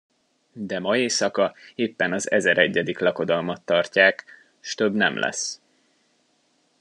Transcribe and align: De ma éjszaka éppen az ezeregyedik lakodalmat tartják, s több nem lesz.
De 0.53 0.79
ma 0.79 0.97
éjszaka 0.97 1.53
éppen 1.75 2.13
az 2.13 2.31
ezeregyedik 2.31 2.99
lakodalmat 2.99 3.61
tartják, 3.61 4.25
s 4.59 4.75
több 4.75 4.93
nem 4.93 5.17
lesz. 5.17 5.61